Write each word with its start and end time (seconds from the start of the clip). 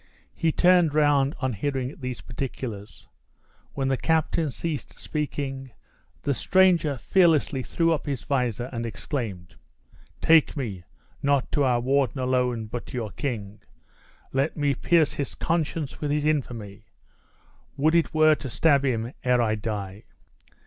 He 0.33 0.51
turned 0.51 0.95
round 0.95 1.35
on 1.41 1.53
hearing 1.53 1.93
these 1.99 2.21
particulars. 2.21 3.07
When 3.75 3.87
the 3.87 3.97
captain 3.97 4.49
ceased 4.49 4.97
speaking, 4.99 5.69
the 6.23 6.33
stranger 6.33 6.97
fearlessly 6.97 7.61
threw 7.61 7.93
up 7.93 8.07
his 8.07 8.23
visor 8.23 8.67
and 8.73 8.83
exclaimed: 8.83 9.57
"Take 10.19 10.57
me, 10.57 10.85
not 11.21 11.51
to 11.51 11.63
our 11.63 11.79
warden 11.79 12.17
alone, 12.17 12.65
but 12.65 12.87
to 12.87 12.97
your 12.97 13.11
king; 13.11 13.61
let 14.33 14.57
me 14.57 14.73
pierce 14.73 15.13
his 15.13 15.35
conscience 15.35 16.01
with 16.01 16.09
his 16.09 16.25
infamy 16.25 16.85
would 17.77 17.93
it 17.93 18.11
were 18.11 18.33
to 18.33 18.49
stab 18.49 18.83
him 18.83 19.13
ere 19.23 19.39
I 19.39 19.53
die!" 19.53 20.05